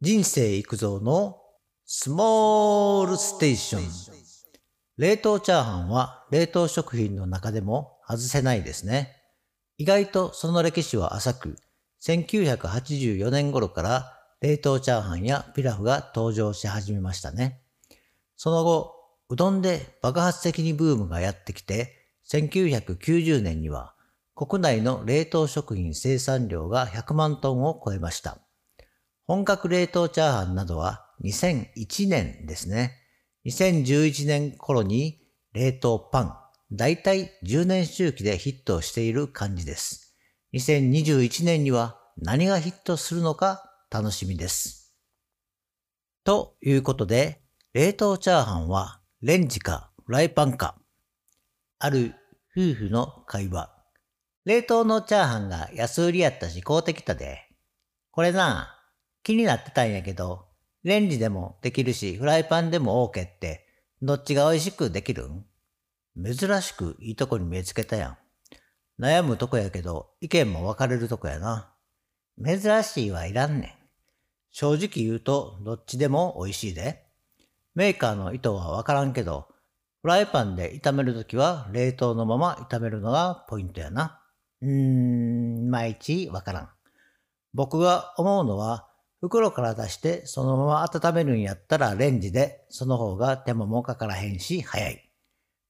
[0.00, 1.40] 人生育造の
[1.84, 3.82] スモールステーション。
[4.96, 9.16] 冷凍チャーハンは冷凍食品の中でも外せないですね。
[9.76, 11.56] 意外とその歴史は浅く、
[12.00, 17.60] 1984年頃から冷凍チャーハンやピラフが登場し始めましたね。
[18.36, 18.94] その後、
[19.30, 23.96] うどんで爆発的にブームがやってきて、1990年には
[24.36, 28.38] 国内の冷凍食品生産量が100万トンを超えました。
[29.28, 32.94] 本格冷凍チャーハンなどは2001年ですね。
[33.44, 35.20] 2011年頃に
[35.52, 36.34] 冷凍パン、
[36.72, 40.16] だいたい10年周期でヒットしている感じです。
[40.54, 44.94] 2021年には何がヒットするのか楽しみです。
[46.24, 47.42] ということで、
[47.74, 50.74] 冷凍チャーハンはレンジかフライパンか。
[51.78, 52.14] ある
[52.56, 53.70] 夫婦の会話。
[54.46, 57.46] 冷凍のチャーハンが安売りやったし買うてきたで。
[58.10, 58.77] これな、
[59.28, 60.46] 気になってたんやけど、
[60.84, 63.66] レンジでもできるし、フライパンでも OK って、
[64.00, 65.44] どっちが美味しくできるん？
[66.16, 68.16] 珍しくいいとこに目つけたや
[68.98, 69.02] ん。
[69.02, 71.74] 悩むとこやけど、意見も分かれるとこやな。
[72.42, 73.70] 珍しいはいらんねん。
[74.50, 77.04] 正直言うと、どっちでも美味しいで。
[77.74, 79.48] メーカーの意図は分からんけど、
[80.00, 84.22] フライパンで炒めるときは冷凍のまま炒めるのがポイントやな。
[84.62, 86.70] うーん、いまいち分からん。
[87.52, 88.86] 僕が思うのは、
[89.20, 95.10] 袋から出してそのまま温めるんやったらレンジでその方が手間もかからへんし早い。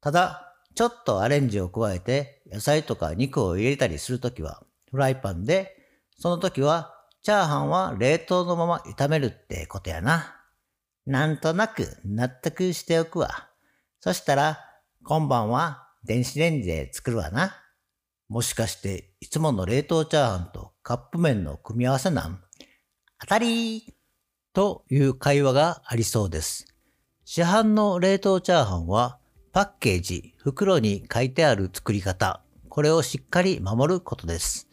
[0.00, 5.76] ただ、ちょっとアレンジを加えて野菜とか肉を入れたりするときはフライパンで、
[6.18, 10.36] その時はチャーハンは冷凍のまま炒めるってことやな。
[11.06, 13.48] なんとなく納得しておくわ。
[14.00, 14.58] そしたら
[15.04, 17.56] 今晩は電子レンジで作るわな。
[18.28, 22.43] もしかしていつもの冷凍チャーハンとカップ麺の組み合わせなん？
[23.20, 23.94] 当たり
[24.52, 26.66] という会話がありそうです。
[27.24, 29.18] 市販の冷凍チャーハンは
[29.52, 34.68] パッケージ、袋に書いてある作り方、これをしっかり守ることです。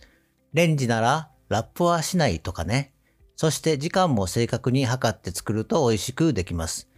[0.54, 2.94] レンジならラップはしないとかね。
[3.36, 6.90] そして時間も正確に測って作ると美味しくできます。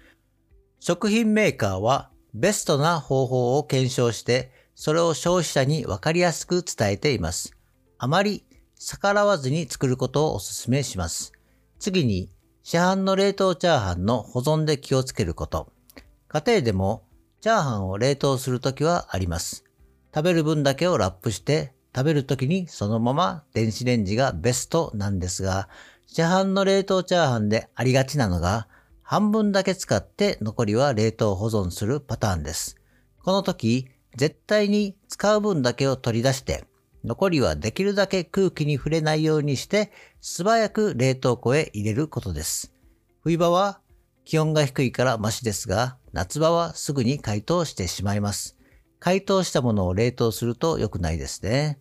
[0.79, 7.53] 食品メーカーはベストな方法を検証して、それを消費者にわかりやすく伝えています。
[7.97, 8.43] あまり
[8.85, 11.31] 逆らわずに作ることをお勧めします。
[11.79, 12.29] 次に、
[12.63, 15.71] 市販の冷凍チャーハンの保存で気をつけること。
[16.27, 17.05] 家庭でも
[17.39, 19.63] チャーハンを冷凍するときはあります。
[20.13, 25.69] 食べる分だけをラップして食べるときにそのまま電子レンジがベストなんですが、
[26.05, 28.67] 市販の冷凍チャーハンでありがちなのが、
[29.01, 32.75] 半分だけ使って残りは冷凍保存するパターンです。
[33.21, 36.65] この時、絶対に使う分だけを取り出して、
[37.03, 39.91] 残りはできるだけ空気に触れないようにして、
[40.21, 42.73] 素早く冷凍庫へ入れることです。
[43.21, 43.81] 冬場は
[44.25, 48.57] 気温が低いからマシですが、夏場はすぐに解凍してしまいます。
[48.99, 51.79] 解凍したものを冷凍すると良くないですね。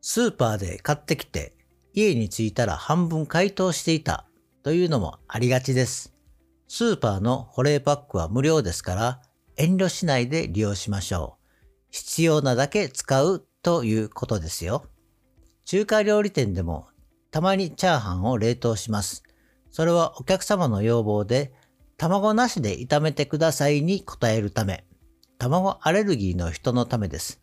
[0.00, 1.54] スーパーで買ってきて、
[1.92, 4.26] 家に着いたら半分解凍していた
[4.62, 6.12] というのもありがちです。
[6.68, 9.22] スーパーの保冷パックは無料ですから
[9.56, 11.46] 遠慮しないで利用しましょう。
[11.90, 14.84] 必要なだけ使うということですよ。
[15.64, 16.86] 中華料理店でも
[17.32, 19.24] たまにチャーハンを冷凍します。
[19.72, 21.52] それはお客様の要望で
[21.96, 24.84] 卵なしで炒めてくださいに応えるため、
[25.36, 27.42] 卵アレルギーの人のためです。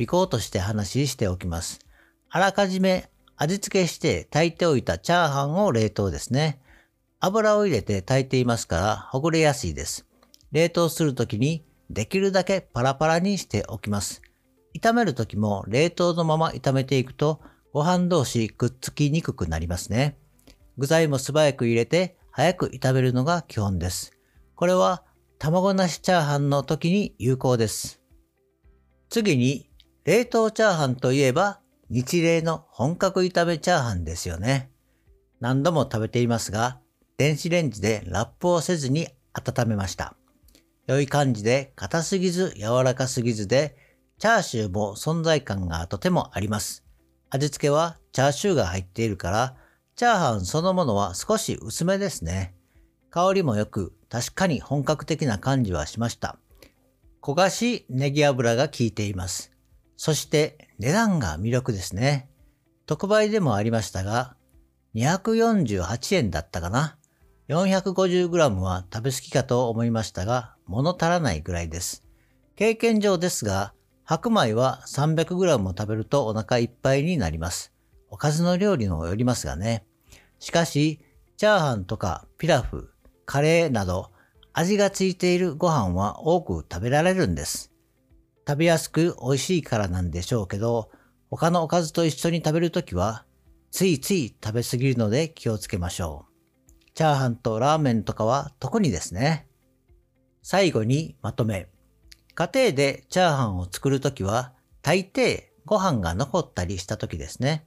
[0.00, 1.80] 尾行として話しておきます。
[2.30, 6.62] あらかじめ味付けして炊いておいたチャーハンを冷凍ですね。
[7.20, 10.06] 油を入れて炊いていますからほぐれやすいです。
[10.50, 14.22] 冷凍するときにできるだけパラパラにしておきます。
[14.74, 17.40] 炒めるときも冷凍のまま炒めていくと
[17.72, 20.18] ご飯同士くっつきにくくなりますね。
[20.76, 24.12] 具材も素早く入れて早く炒めるのが基本です。
[24.54, 25.02] これは
[25.38, 28.00] 卵なしチャーハンの時に有効です。
[29.10, 29.70] 次に
[30.04, 34.70] 冷凍チャーハンといえば日例の本格炒めチャーハンですよね。
[35.40, 36.80] 何度も食べていますが、
[37.16, 40.14] 電子レンジでラップをせずに温めました。
[40.86, 43.76] 良い感じで硬すぎず柔らかすぎずで
[44.18, 46.84] チャーシューも存在感がとてもあります。
[47.30, 49.56] 味付けはチャーシューが入っているから、
[49.94, 52.54] チャーハンそのものは少し薄めですね。
[53.10, 56.38] 香りも良く、確かに本格的な感じはしました。
[57.22, 59.52] 焦がしネギ油が効いています。
[59.96, 62.28] そして値段が魅力ですね。
[62.86, 64.36] 特売でもありましたが、
[64.94, 66.96] 248円だったかな。
[67.48, 72.04] 450g は食べ過ぎかと思いましたが、物足らないぐらいです。
[72.56, 73.74] 経験上ですが、
[74.08, 77.74] 白米は 300g も食べるとお腹いっぱいになります。
[78.08, 79.84] おかずの料理にもよりますがね。
[80.38, 81.00] しかし、
[81.36, 82.90] チャーハンとかピラフ、
[83.26, 84.10] カレーなど
[84.54, 87.70] 味がついているご飯は多く食べられるんです。
[88.46, 90.90] 食べやすく美味しいからなんでしょうけど、
[91.28, 93.26] 他のおかずと一緒に食べるときは、
[93.70, 96.92] ついつい食べ過ぎるので気をつけましょう。
[96.94, 99.48] チャーハンとラーメンとかは特にですね。
[100.42, 101.68] 最後にまとめ。
[102.38, 107.64] 家庭でチャーハンを作るときは、大抵ご飯が残ったりしたときですね。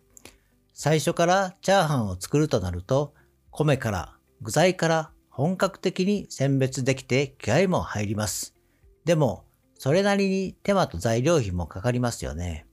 [0.74, 3.14] 最初からチャーハンを作るとなると、
[3.50, 8.56] 米から具材から本格的に選別できて気合も入ります。
[9.04, 9.44] でも、
[9.78, 12.66] それなりに手間と材料費もかかりますよね。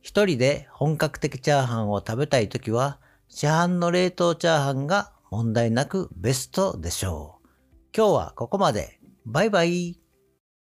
[0.00, 7.48] 一人で本格的チャーハンを食べたいときは、市販の冷凍チャーハンが問題なくベストでしょう。
[7.94, 8.98] 今日はここまで。
[9.26, 10.07] バイバイ。